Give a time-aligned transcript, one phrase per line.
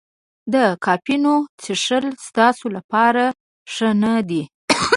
[0.53, 3.23] د کافینو څښل ستاسو لپاره
[3.73, 4.43] ښه نه دي.